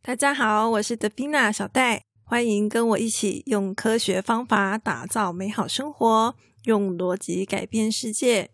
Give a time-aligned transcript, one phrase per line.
[0.00, 8.50] 大家好，我是德宾娜小戴，欢迎跟我一起用科学方法打造美好生活，用逻辑改变世界。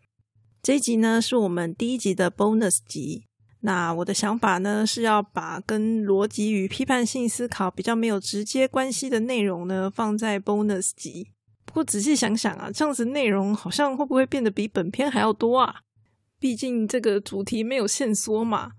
[0.63, 3.27] 这一集呢是我们第一集的 bonus 集。
[3.61, 11.29] 那我的想法呢是要把跟逻辑与批判性思考比较没有直接关系的内容呢放在 bonus 集。
[11.65, 15.83] 不过仔细想想啊，这样子内容好像会不会变得比本篇还要多啊？
[16.41, 18.73] 毕竟这个主题没有线索嘛。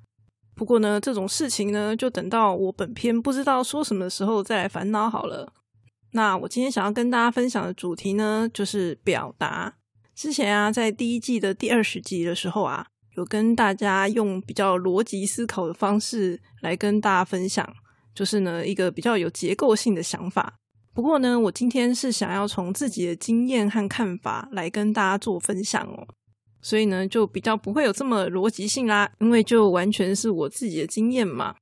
[0.55, 5.51] 不过呢，这种事情呢，就等到我本篇不知道说什么的时候再来烦恼好了。
[6.11, 9.75] 那我今天想要跟大家分享的主题呢，就是表达。
[10.15, 12.87] 之前啊，在第一季的第二十集的时候啊，
[13.17, 17.67] 有跟大家用比较逻辑思考的方式来跟大家分享，
[18.13, 20.55] 就是呢一个比较有结构性的想法。
[20.93, 26.07] 不过呢，我今天是想要从自己的经验和看法来跟大家做分享哦。
[26.65, 31.53] 所以呢，就比较不会有这么逻辑性啦，因为就完全是我自己的经验嘛。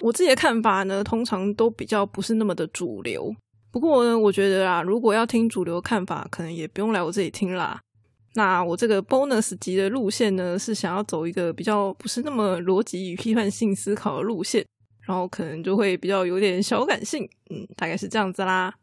[0.00, 3.34] 我自己的看法呢，通常都比较不是那么的主流。
[3.70, 7.80] 不过呢，我觉得啊，如果要听主流看法，可能也不用来我这里听啦。
[8.34, 14.62] 那我这个 bonus 级的路线呢，是想要走一个比较不是那么逻辑与批判性思考的路线，
[15.06, 18.74] 然后可能就会比较有点小感性，嗯，大概是这样子啦。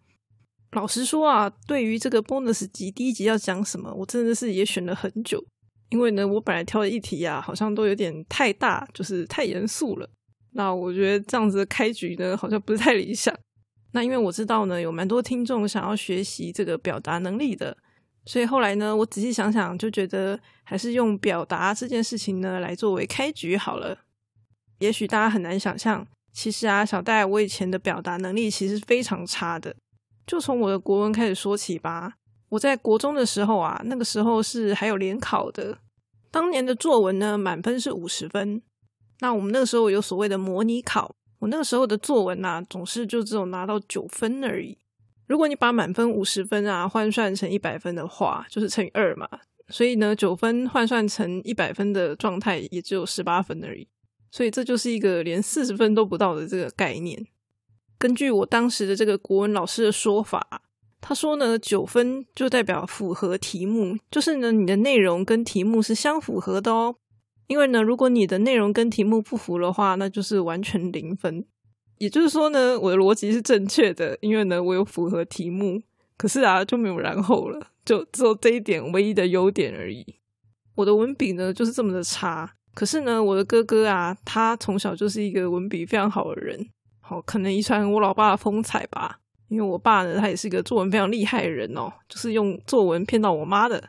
[0.72, 5.45] 老实说啊，对于这个 bonus 级第一集要讲什么，我真的是也选了很久。
[5.94, 10.09] 因为呢，我本来挑的议题啊，好像都有点太大，就是太严肃了。
[10.53, 13.31] 那我觉得这样子的开局呢，好像不是太理想。
[13.91, 17.77] 那因为我知道呢，有蛮多听众想要学习这个表达能力的，
[18.25, 23.95] 所以后来呢，我仔细想想，就觉得还是用表达这件事情呢来作为开局好了。
[24.80, 29.75] 也许大家很难想象，其实啊，小戴我以前的表达能力其实非常差的。
[30.25, 32.16] 就从我的国文开始说起吧。
[32.49, 35.77] 我在国中的时候啊，那个时候是还有联考的。
[36.34, 38.59] 当年的作文呢，满分是五十分。
[39.20, 44.76] 那我们那个时候有所谓的模拟考，我那个时候的作文呐，总是就只有拿到九分而已。
[45.28, 49.30] 如果你把满分五十分啊换算成一百分的话，就是乘以二嘛。
[49.70, 53.88] 所以呢，九分换算成一百分的状态，也只有十八分而已。
[54.32, 57.27] 所以这就是一个连四十分都不到的这个概念。
[57.99, 60.62] 根据我当时的这个国文老师的说法，
[61.05, 66.95] 他说呢，九分就代表符合题目，就是呢，你的内容跟题目是相符合的哦。
[67.47, 71.45] 因为呢，如果你的内容跟题目不符的话，那就是完全零分。
[71.97, 75.81] 也就是说呢，我的逻辑是正确的，因为呢，我有符合题目。
[76.15, 80.05] 可是啊，就没有然后了，就只有这一点唯一的优点而已。
[80.75, 82.49] 我的文笔呢，就是这么的差。
[82.73, 86.69] 可是呢，我的哥哥啊，他从小就是一个文笔非常好的人。
[87.02, 89.19] 好，可能遗传我老爸的风采吧。
[89.49, 93.83] 因为我爸呢，他也是一个作文非常厉害的人哦，就是用作文骗到我妈的。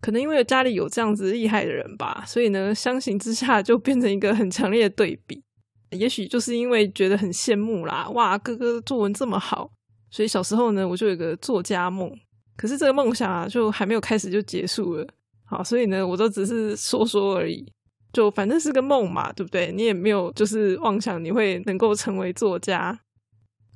[0.00, 5.42] 可能因为家里有这样子厉害的人吧，所以呢，相形之下就变成一个很强烈的对比。
[5.90, 9.70] 也许就是因为觉得很羡慕啦，哇，哥哥作文这么好，
[10.10, 12.10] 所以小时候呢，我就有个作家梦。
[12.56, 15.06] 可是这个梦想啊，就还没有开始就结束了。
[15.44, 17.66] 好，所以呢，我都只是说说而已。
[18.12, 19.70] 就反正是个梦嘛，对不对？
[19.72, 22.98] 你也没有就是妄想你会能够成为作家。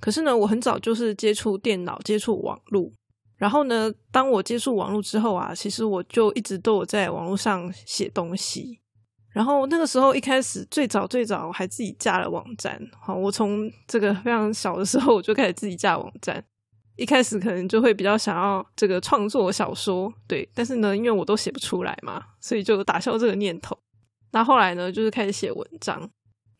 [0.00, 2.90] 可是呢，我很早就是接触电脑、接触网络。
[3.36, 8.80] 然后呢，当我接触网络之后啊，其实我就一直都有在网络上写东西。
[9.32, 12.80] 然后那个时候一开始最早最早还自己架了网站。
[13.00, 16.42] 好，我从这个非常小的时候我就开始自己架网站。
[16.96, 20.48] 一开始可能就会比较想要这个创作小说，对。
[20.54, 23.76] 但是呢，因为我都写不出来嘛，所以就打消这个念头。
[24.30, 26.08] 那后来呢，就是开始写文章。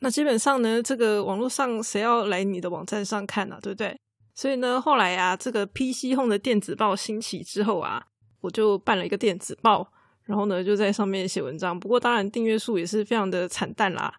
[0.04, 3.58] 那基本上呢，这个网络上谁要来你的网站上看呢？
[3.62, 3.98] 对不对？
[4.34, 8.04] 所以呢，后来啊，这个 PC Home 的电子报兴起之后啊，
[8.42, 9.90] 我就办了一个电子报，
[10.24, 11.80] 然后呢，就在上面写文章。
[11.80, 14.12] 不过当然订阅数也是非常的惨淡啦，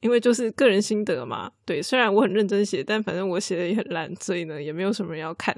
[0.00, 1.52] 因为就是个人心得嘛。
[1.66, 5.54] 对，虽然我很认真写，但反正我写的也很烂，所以呢，也没有什么人要看。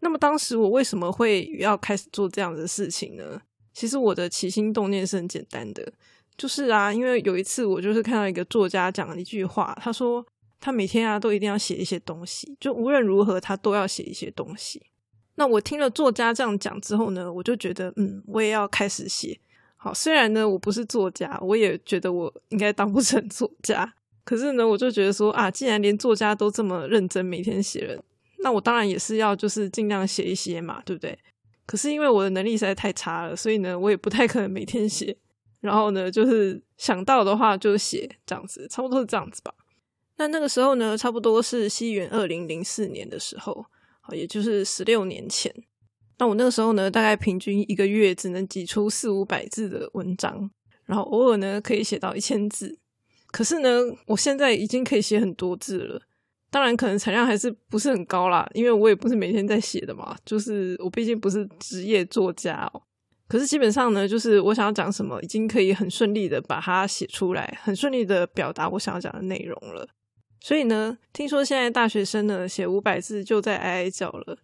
[0.00, 3.42] 那么当时我为什么会要开始做这样的事情呢？
[3.74, 5.92] 其实我的起心动念是很简单的。
[6.36, 10.24] 就是啊，因为有一次我就是看到一个作家讲了一句话，他说
[10.60, 14.82] 他每天啊都一定要写一些东西，就无论如何他都要写一些东西。
[15.36, 19.38] 那我听了作家这样讲之后呢，我就觉得嗯，我也要开始写。
[19.76, 28.02] 好，虽然呢我不是作家，我也觉得我应该当不成作家，可是呢我就觉得说啊，既然连作家都这么认真每天写了，
[28.38, 31.18] 那我当然也是要就是尽量写一些嘛，对不对？
[31.66, 35.16] 可是因为我的能力实在太差了，所以呢我也不太可能每天写。
[35.62, 39.54] 然后呢，就是想到的话就写这样子，差不多是这样子吧。
[40.16, 43.64] 那那个时候呢，差不多是西元二零零四年的时候，
[44.00, 45.54] 好，也就是十六年前。
[46.18, 50.50] 那我那个时候呢，大概平均一个月只能挤出四五百字的文章，
[50.84, 52.78] 然后偶尔呢可以写到一千字。
[53.28, 56.02] 可是呢，我现在已经可以写很多字了。
[56.50, 60.14] 当然，可能产量还是不是很高啦，因为我也不是每天在写的嘛。
[60.24, 62.82] 就是我毕竟不是职业作家哦。
[63.32, 69.88] 可是基本上呢，就是我想要讲什么，已经可以很顺利的把它写出来，很顺利的表达我想要讲的内容了。
[70.38, 74.36] 所以呢，听说现在大学生呢写五百字就在哀哀叫了。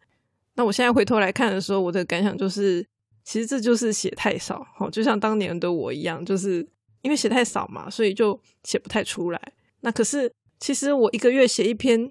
[0.54, 2.82] 那我现在回头来看的时候，我的感想就是，
[3.24, 6.66] 其实这就是写太少，哦，就像当年的我一样，就是
[7.02, 9.52] 因为写太少嘛，所以就写不太出来。
[9.80, 10.32] 那可是。
[10.60, 12.10] 其实我一个月写一篇，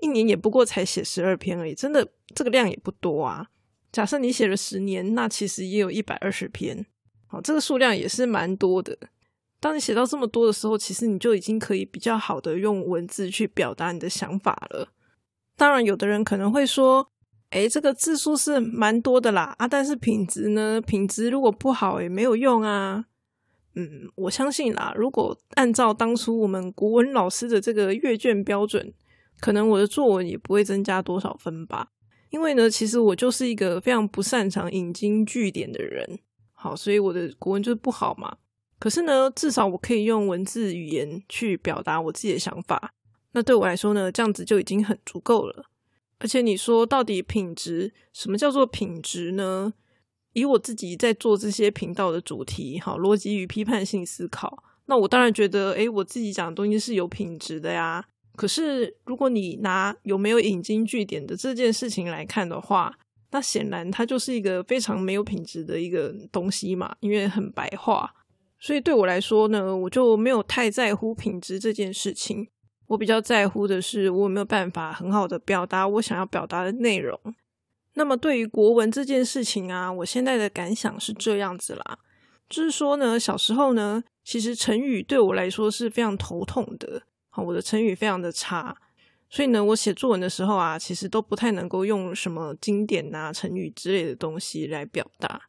[0.00, 3.44] 一年也不过才写十二篇而已，真的这个量也不多啊。
[3.90, 6.84] 假设你写了十年，那其实也有一百二十篇，
[7.26, 8.96] 好，这个数量也是蛮多的。
[9.60, 14.88] 当你写到这么多的时候，其实你就已经可以比较好的用文字去表达你的想法了。
[15.56, 17.10] 当然，有的人可能会说，
[17.50, 20.80] 哎，这个字数是蛮多的啦，啊，但是品质呢？
[20.80, 23.06] 品质如果不好也没有用啊。
[23.74, 24.92] 嗯，我相信啦。
[24.96, 28.92] 如果按照当初我们国文老师的这个阅卷标准，
[29.40, 31.90] 可能我的作文也不会增加多少分吧。
[32.30, 36.18] 因为呢，其实我就是一个非常不擅长引经据典的人。
[36.52, 38.36] 好，所以我的国文就是不好嘛。
[38.78, 42.92] 可是呢，至少我可以用文字语言去表达我自己的想法。
[43.32, 45.66] 那对我来说呢，这样子就已经很足够了。
[46.18, 49.74] 而且你说到底品质，什么叫做品质呢？
[50.32, 58.06] 以我自己在做这些频道的主题，好，逻辑与批判性思考，那我当然觉得，诶，我自己讲的东西是有品质的呀。
[58.38, 62.96] 可是，如果你拿有没有引经据典的这件事情来看的话，
[63.32, 68.14] 那显然它就是一个非常没有品质的一个东西嘛，因为很白话。
[68.60, 72.46] 所以对我来说呢，我就没有太在乎品质这件事情。
[72.86, 77.18] 我比较在乎的是，我有没有办法很好的表达我想要表达的内容。
[77.94, 81.98] 那么对于国文这件事情啊，我现在的感想是这样子啦，
[82.48, 87.02] 就是说呢，小时候呢，其实成语对我来说是非常头痛的，
[87.44, 88.76] 我的成语非常的差，
[89.30, 95.40] 所以呢，我写作文的时候啊，其实都不太能够用什么经典啊、成语之类的东西来表达。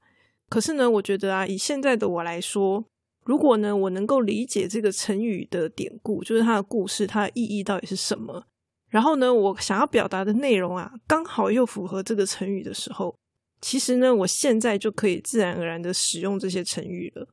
[0.50, 2.84] 可是呢，我觉得啊，以现在的我来说，
[3.24, 8.44] 如果呢，我能够理解这个成语的典故，就是它的故事，它的意义到底是什么。
[8.88, 13.16] 然后呢，我想要表达的内容啊，刚好又符合这个成语的时候，
[13.62, 17.28] 其实呢，我现在就可以自然而然的使用这些成语了。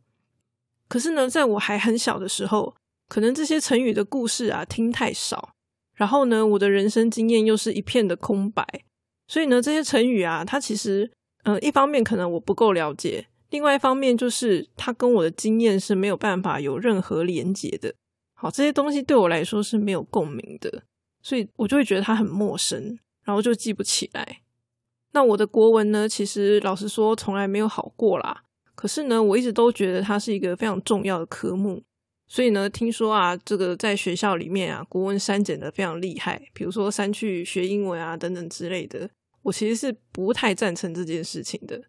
[0.86, 2.76] 可是呢，在我还很小的时候，
[3.08, 5.54] 可能这些成语的故事啊听太少，
[5.94, 8.66] 然后呢，我的人生经验又是一片的空白，
[9.28, 11.10] 所以呢，这些成语啊，它其实，
[11.44, 17.94] 嗯，一方面可能我不够了解，另外一方面就是它跟我的经验是没有办法有任何连结的。
[18.34, 20.82] 好，这些东西对我来说是没有共鸣的。
[21.22, 24.42] 所以我就会觉得它很陌生，然后就记不起来。
[25.12, 28.42] 那我的国文呢，其实老实说从来没有好过啦。
[28.76, 31.82] 可是呢，我一直都觉得它是一个非常重要的科目。
[32.28, 39.08] 所以呢，听说啊，这个在学校里面啊，国文删减的非常厉害，比如说删去学英文啊等等之类的。
[39.42, 41.80] 我其实是不太赞成这件事情的，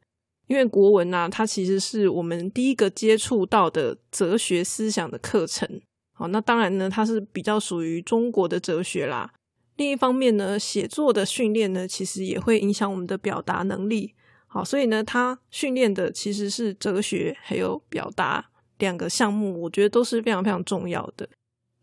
[0.45, 5.81] 因为国文啊，它其实是我们第一个接触到的哲学思想的课程。
[6.13, 9.33] 好，那当然呢，它是比较属于中国的哲学啦。
[9.75, 14.13] 另一方面呢，写作的训练呢，其实也会影响我们的表达能力。
[14.45, 18.49] 好，所以呢，它训练的其实是哲学还有表达
[18.79, 21.27] 两个项目，我觉得都是非常非常重要的。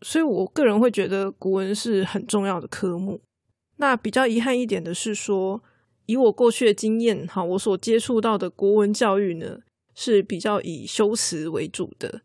[0.01, 3.21] 所以我个人会觉得国文是很重要的科目。
[3.77, 5.61] 那比较遗憾一点的是说，
[6.05, 9.59] 以我过去的经验，哈，我所接触到的国文教育呢，
[9.93, 12.21] 是比较以修辞为主的。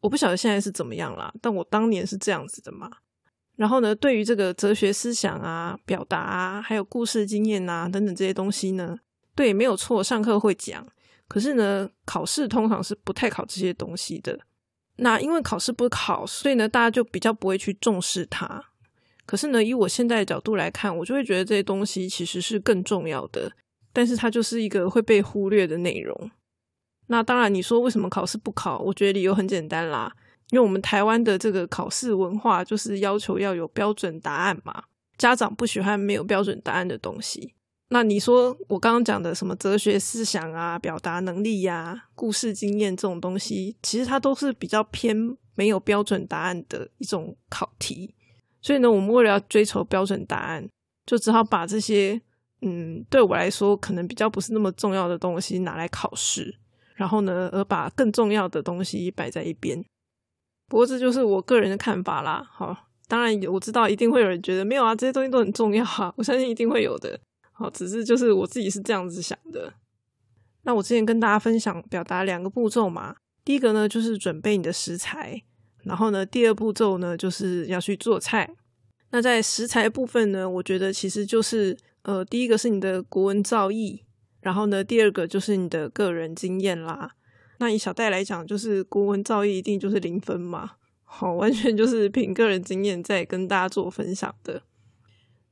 [0.00, 2.90] 我不晓得现在是怎么样啦，但我当年是这样子的嘛。
[3.56, 8.98] 然后呢，对于这个哲学思想啊、表达啊，还有故事经验啊等等这些东西呢，
[9.34, 10.86] 对，没有错，上课会讲。
[11.30, 14.36] 可是呢，考试通常是不太考这些东西的。
[14.96, 18.62] 那因为考试不考，所以呢，大家就比较不会去重视它。
[19.26, 23.52] 可是呢，以我现在的角度来看，我就会觉得这些东西其实是更重要的，
[23.92, 26.30] 但是它就是一个会被忽略的内容。
[27.06, 28.80] 那当然，你说为什么考试不考？
[28.80, 30.12] 我觉得理由很简单啦，
[30.50, 34.82] 因为我们台湾的这个考试文化就是要求要有标准答案嘛，
[35.16, 37.54] 家长不喜欢没有标准答案的东西。
[37.92, 48.14] 那你说我刚刚讲的什么哲学思想啊、表达能力呀、故事经验这种东西，其实它都是比较偏没有标准答案的一种考题。
[48.62, 50.68] 所以呢，我们为了要追求标准答案，
[51.04, 52.20] 就只好把这些
[52.62, 56.56] 嗯，对我来说可能比较不是那么重要的东西拿来考试。
[56.94, 59.84] 然后呢，而把更重要的东西摆在一边。
[60.68, 62.46] 不过这就是我个人的看法啦。
[62.52, 62.76] 好，
[63.08, 66.14] 当然我知道一定会有人觉得没有啊，这些东西都很重要啊。
[66.16, 67.18] 我相信一定会有的。
[67.60, 69.70] 好，只是就是我自己是这样子想的。
[70.62, 73.16] 那我之前跟大家分享表达两个步骤嘛。
[73.44, 75.42] 第一个呢，就是准备你的食材。
[75.82, 78.50] 然后呢，第二步骤呢，就是要去做菜。
[79.10, 84.00] 那在食材部分呢，我觉得其实就是呃，第一个是你的国文造诣，
[84.40, 87.12] 然后呢，第二个就是你的个人经验啦。
[87.58, 90.72] 那以小戴来讲，就是国文造诣一定就是零分嘛，
[91.04, 94.62] 好，完全就是凭个人经验在跟大家做分享的。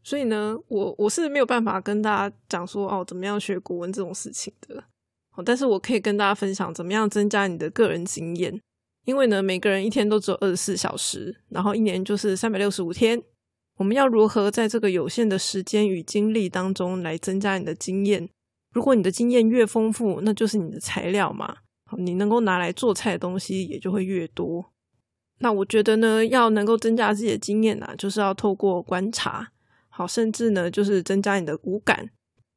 [0.03, 4.83] 所以呢，我我是没有办法跟大家讲说哦，怎么样学国文这种事情的。
[5.31, 8.61] 好，但是我可以跟大家分享怎么样增加你的个人经验。
[9.05, 13.23] 因为呢，每个人一天都只有二十四小时，然后一年就是三百六十五天。
[13.77, 18.29] 我们要如何在这个有限的时间与精力当中来增加你的经验？
[18.75, 21.59] 如果你的经验越丰富，那就是你的材料嘛。
[21.97, 24.73] 你能够拿来做菜的东西也就会越多。
[25.39, 29.53] 那我觉得呢，要能够增加自己的经验啊，就是要透过观察。
[29.99, 32.09] 好，甚至呢，就是增加你的五感。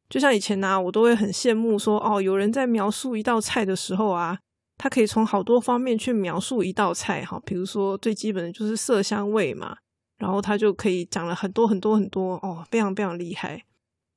[0.07, 4.38] 就像以前呢，我都会很羡慕说，哦，有人在描述一道菜的时候啊，
[4.77, 7.25] 他可以从好多方面去描述一道菜。
[7.25, 9.75] 哈，比如说最基本的就是色香味嘛，
[10.19, 13.65] 然后他就可以讲了很多很多很多，哦，非常非常厉害。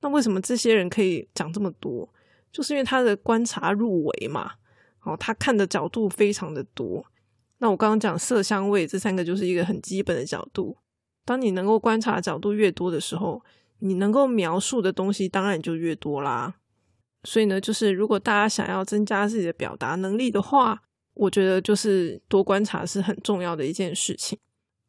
[0.03, 2.07] 那为什么这些人可以讲这么多？
[2.53, 4.51] 就是因为他的观察入围嘛。
[5.05, 7.03] 哦，他看的角度非常的多。
[7.57, 10.77] 那我刚刚讲色香味这三个，就是一个很基本的角度。
[11.25, 13.43] 当你能够观察角度越多的时候，
[13.79, 16.55] 你能够描述的东西当然就越多啦。
[17.25, 20.83] 所以呢，就是如果大家想要增加自己的表达能力的话，
[21.15, 24.39] 我觉得就是多观察是很重要的一件事情。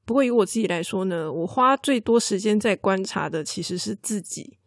[0.05, 4.57] 不过以我自己来说呢，我花最多时间在观察的其实是自己。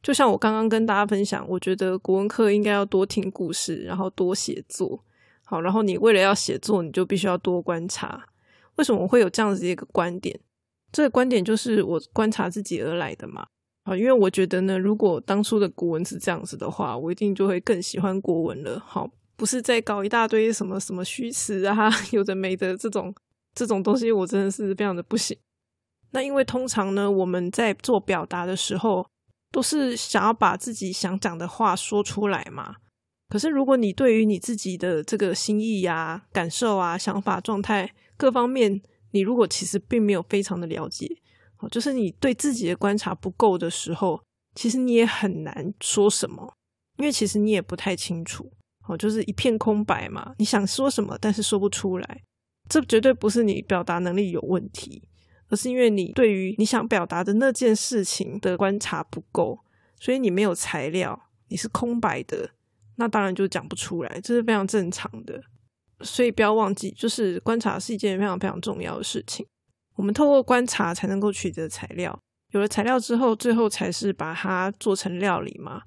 [0.00, 5.04] 就像我刚刚跟大家分享，我觉得国文课应该要多听故事，然后多写作。
[5.44, 8.24] 好，然后你为了要写作，你就必须要多观察。
[8.76, 10.38] 为什么我会有这样子一个观点？
[10.92, 13.46] 这个观点就是我观察自己而来的嘛，
[13.84, 18.80] 啊，因为我觉得呢，如果当初的古文是这样子的话，我一定就会更喜欢国文了。
[18.86, 23.14] 好，不是在搞一大堆什么什么虚词啊， 有的没的这种
[23.54, 25.36] 这种东西，我真的是非常的不行。
[26.12, 29.06] 那因为通常呢，我们在做表达的时候，
[29.52, 32.76] 都是想要把自己想讲的话说出来嘛。
[33.28, 38.80] 可是如果你对于你自己的这个心意呀、感受啊、想法、状态各方面，
[39.10, 41.08] 你如果其实并没有非常的了解，
[41.58, 44.22] 哦，就是你对自己的观察不够的时候，
[44.54, 46.54] 其实你也很难说什么，
[46.96, 48.50] 因为其实你也不太清楚，
[48.86, 50.34] 哦，就是一片空白嘛。
[50.38, 52.22] 你想说什么，但是说不出来，
[52.68, 55.02] 这绝对不是你表达能力有问题，
[55.48, 59.58] 而是因为你对于你想表达的那件事情的观察不够，
[59.98, 62.50] 所以你没有材料，你是空白的，
[62.96, 65.42] 那当然就讲不出来，这是非常正常的。
[66.00, 69.46] 所以不要忘记，就是观察是一件非常非常重要的事情。
[69.96, 72.16] 我们透过观察才能够取得材料，
[72.52, 75.82] 有了材料之后，最后才是把它做成料理嘛。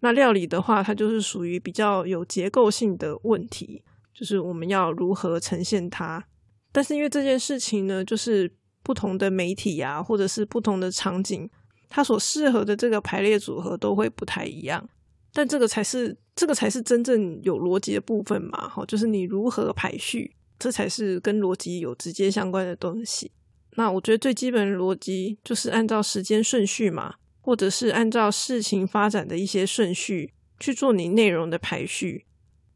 [0.00, 3.82] 那料理的话，它就是属于比较有结构性的问题，
[4.14, 6.24] 就是我们要如何呈现它。
[6.70, 11.48] 但是因为这件事情呢，就是不同的媒体啊，或者是不同的场景，
[11.88, 14.88] 它所适合的这个排列组合都会不太一样。
[15.32, 18.68] 但这个才是这个才是真正有逻辑的部分嘛？
[18.68, 23.30] 哈，就是你如何排序，这才是跟逻辑有直接相关的东西。
[23.76, 32.24] 那我觉得最基本的逻辑就是按照时间顺序嘛，或者是按照事情发展的一些顺序去做你内容的排序。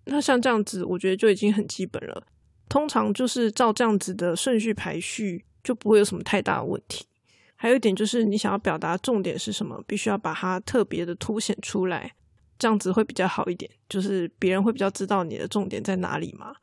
[0.05, 2.27] 那像这样子，我觉得就已经很基本了。
[2.69, 7.05] 通常就是照这样子的顺序排序，就不会有什么太大的问题。
[7.55, 12.15] 还有一点就是，你想要表达重点是什么，必须要把它特别的凸显出来。
[12.63, 16.55] 这样子会比较好一点，就是别人会比较知道你的重点在哪里嘛。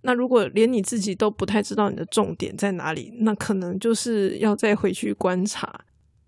[0.00, 5.84] 那如果连你自己都不太知道你的重点在哪里，那可能就是要再回去观察。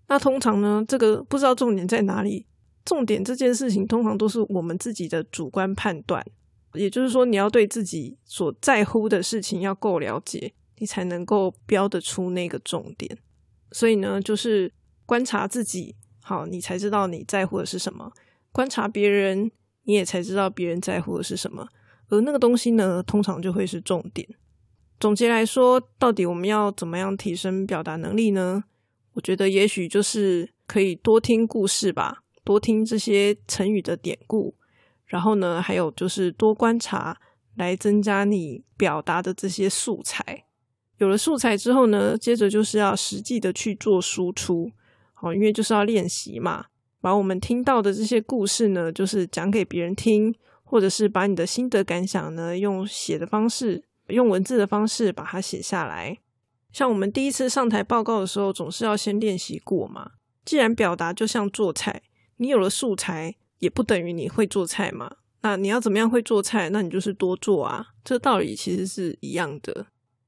[0.09, 2.45] 那通常呢，这个不知道重点在哪里，
[2.85, 6.23] 重点这件事情通常都是我们自己的主观判断。
[6.75, 13.17] 也就是说，你要对自己所在乎的事情要够了解，你才能够标得出那个重点。
[13.71, 14.71] 所以呢，就是
[15.03, 18.11] 观察自己，好，你才知道你在乎的是什么。
[18.55, 19.51] 观察别人，
[19.83, 21.67] 你也才知道别人在乎的是什么，
[22.07, 24.25] 而那个东西呢，通常就会是重点。
[24.97, 28.63] 总结来说，到底我们要怎么样提升表达能力呢？
[29.11, 34.55] 我觉得也许就是可以多听故事吧，多听这些成语的典故，
[35.05, 37.19] 然后呢，还有就是多观察，
[37.55, 40.45] 来增加你表达的这些素材。
[40.99, 44.71] 有了素材之后呢，接着就是要实际的去做输出，
[45.13, 46.67] 好，因为就是要练习嘛。
[47.05, 50.33] 把我们听到的这些故事呢，就是讲给别人听，
[50.63, 56.17] 或者是把你的心得感想呢，用写的方式，用文字的方式把它写下来。
[56.73, 60.13] 像我们第一次上台报告的时候，总是要先练习过嘛。
[60.43, 62.01] 既然表达就像做菜，
[62.37, 65.17] 你有了素材，也不等于你会做菜嘛。
[65.43, 66.71] 那你要怎么样会做菜？
[66.71, 67.85] 那你就是多做啊。
[68.03, 69.85] 这道理其实是一样的。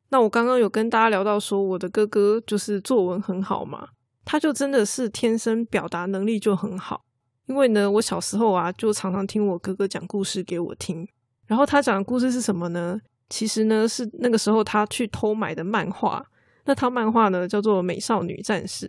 [0.10, 3.88] 那我刚刚有跟大家聊到说，我的哥哥就是作文很好嘛，
[4.30, 7.06] 他就真的是天生表达能力就很好。
[7.46, 11.08] 因为呢，我小时候啊，就常常听我哥哥讲故事给我听。
[11.46, 13.00] 然后他讲的故事是什么呢？
[13.30, 16.26] 其实呢，是那个时候他去偷买的漫画。
[16.66, 18.86] 那套漫画呢，叫做《美少女战士》。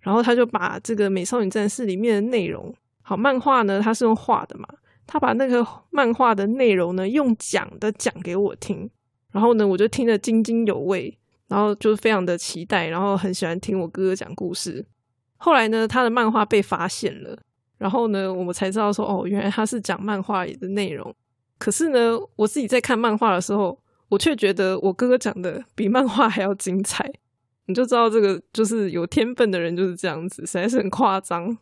[0.00, 4.68] 然后他就把这个《美少女战士》里面的内容，好漫画呢，他是用画的嘛，
[5.06, 8.90] 他把那个漫画的内容呢，用讲的讲给我听。
[9.30, 11.18] 然后呢，我就听得津津有味，
[11.52, 14.82] 然后就非常的期待，然后很喜欢听我哥哥讲故事。
[15.36, 17.38] 后来呢，他的漫画被发现了。
[17.76, 21.14] 然后呢，我们才知道说，哦，原来他是讲漫画里的内容。
[21.58, 23.78] 可是呢，我自己在看漫画的时候，
[24.08, 27.12] 我却觉得我哥哥讲的比漫画还要精彩。
[27.66, 31.54] 你就知道这个就是有天分的人就是这样子，实在是很夸张。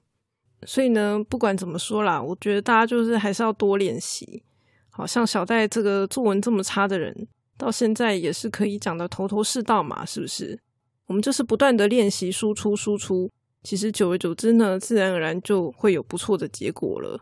[0.65, 4.45] 所以呢，不管怎么说啦，我觉得大家就是还是要多练习。
[4.91, 7.27] 好像小戴这个作文这么差的人，
[7.61, 10.59] 到现在也是可以讲的头头是道嘛，是不是？
[11.05, 13.31] 我们就是不断的练习，输出，输出。
[13.63, 17.21] 其实久而久之呢，自然而然就会有不错的结果了。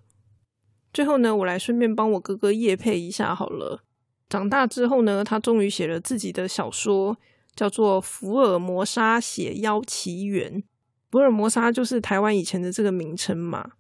[0.92, 3.83] 最后呢，我来顺便帮我哥哥叶配一下好了。
[4.28, 7.16] 长大之后呢，他终于写了自己的小说，
[7.57, 10.62] 叫做《福尔摩沙写妖奇缘》。
[11.11, 13.73] 福尔摩沙就是台湾以前的这个名称嘛。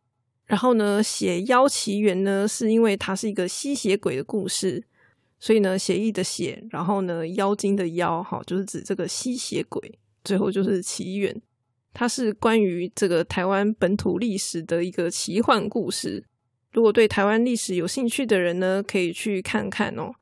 [0.46, 4.82] 然后呢，写妖奇缘呢，是因为它是一个吸血鬼的故事，
[5.40, 9.98] 所以呢，写意的写，然后呢，妖精的妖，哈，就是指这个吸血鬼。
[10.24, 11.40] 最后就是奇缘。
[11.94, 16.24] 它是关于这个台湾本土历史的一个奇幻故事。
[16.70, 20.12] 如果对台湾历史有兴趣的人呢，可以去看看哦。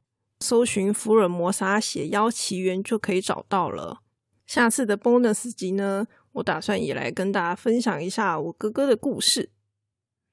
[0.40, 4.00] 搜寻《福尔摩沙写妖奇缘》就可以找到了。
[4.46, 9.50] 下次的 bonus 集呢，我打算也来跟大家分享一下我哥哥的故事。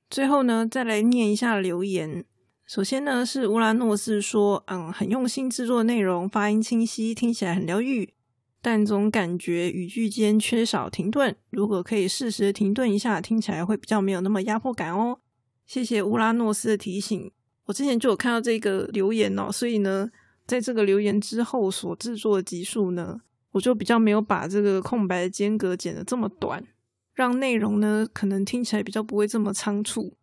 [0.10, 2.26] 最后呢，再来念一下留言。
[2.74, 8.16] 首先呢，是乌拉诺斯说：“嗯，很用心制作内容，发音清晰，听起来很疗愈。”
[8.64, 15.20] 但总感觉语句间缺少停顿，如果可以适时停顿一下，听起来会比较没有那么压迫感哦。
[15.68, 17.32] 谢谢乌拉诺斯的提醒，
[17.66, 20.10] 我之前就有看到这个留言哦，所以呢，
[20.48, 23.22] 在这个留言之后所制作的集数呢，
[23.52, 26.66] 我就比较没有把这个空白的间隔剪得这么短，
[27.14, 30.18] 让内容呢可能听起来比较不会这么仓促。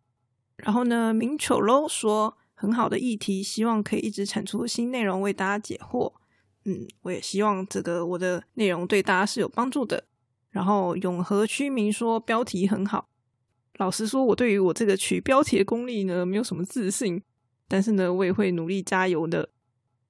[0.57, 6.13] 然后呢，明丑喽说很好的议题，希望可以一直产出新内容为大家解惑。
[6.65, 10.03] 嗯，我也希望这个我的内容对大家是有帮助的。
[10.51, 13.09] 然后永和居民说标题很好，
[13.77, 17.23] 老实说，我对于我这个取标题的功力呢，没有什么自信，
[17.67, 19.49] 但是呢，我也会努力加油的。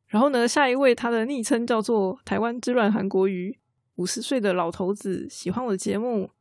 [0.07, 3.57] 然后呢，下一位他的昵称叫做台湾之乱韩国瑜，
[3.95, 6.31] 五十岁的老头子，喜欢我的节目，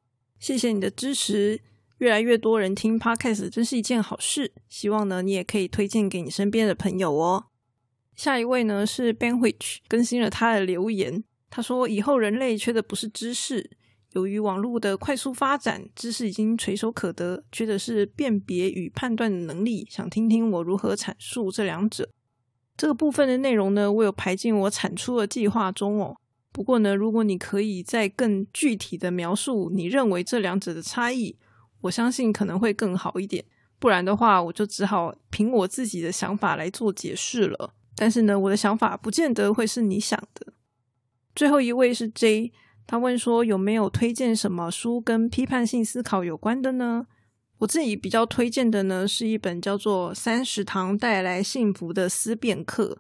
[0.41, 1.61] 谢谢你的支持，
[2.01, 7.45] 越来越多人听 Podcast 真是一件好事，希望呢你也可以推荐给你身边的朋友哦。
[8.17, 13.71] 下一位呢是 Benwich，更新了他的留言，他说：“以后人类缺的不是知识，
[14.13, 19.87] 由于网络的快速发展，知识已经垂手可得，缺的是辨别与判断的能力。
[19.91, 22.09] 想听听我如何阐述这两者。
[22.79, 26.17] 这个部分的内容呢，我有排进我产出的计划中哦。
[26.51, 31.37] 不过呢，如果你可以再更具体的描述你认为这两者的差异，
[31.81, 33.45] 我相信可能会更好一点。
[33.79, 40.53] 不然的话，我就只好凭我自己的想法来做解释了。”但是呢，我的想法不见得会是你想的。
[41.35, 42.53] 最后一位是 J，
[42.87, 47.07] 他问说有没有推荐什么书跟批判性思考有关的呢？
[47.59, 52.95] 我自己比较推荐的呢是一本叫做《三十堂带来幸福的思辨课》。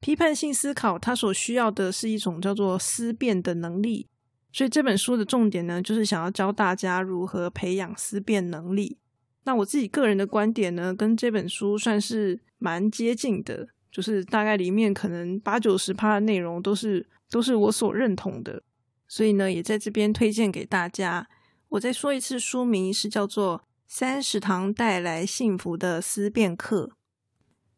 [0.00, 4.08] 批判性思考它所需要的是一种叫做思辨的能力，
[4.52, 8.98] 所以这本书的重点呢就是想要教大家如何培养思辨能力。
[9.44, 13.68] 那我自己个人的观点呢，跟这本书算是蛮接近的。
[13.90, 18.62] 就是大概里面可能八九十趴的内容都是都是我所认同的，
[19.06, 21.28] 所以呢，也在这边推荐给大家。
[21.68, 26.92] 我再说一次，书名是叫做《三十堂带来幸福的思辨课》。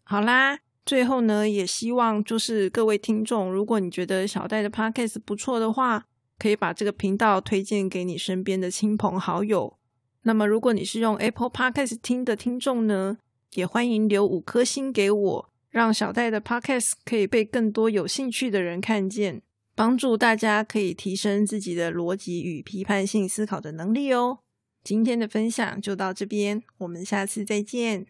[0.05, 6.05] 好啦，最后呢，也希望就是各位听众，如果你觉得小戴的 podcast 不错的话，
[6.39, 9.79] 可以把这个频道推荐给你身边的亲朋好友。
[10.23, 13.19] 那么，如果你是用 Apple Podcast 听的听众呢，
[13.55, 15.51] 也欢迎留五颗星给我。
[15.71, 19.43] 让小戴的 Podcast 可以被更多有兴趣的人看见，
[19.75, 24.39] 帮助大家可以提升自己的逻辑与批判性思考的能力哦。
[24.85, 28.07] 今天的分享就到这边，我们下次再见。